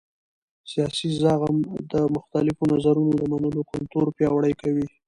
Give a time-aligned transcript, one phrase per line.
[0.71, 1.57] سیاسي زغم
[1.91, 4.87] د مختلفو نظرونو د منلو کلتور پیاوړی کوي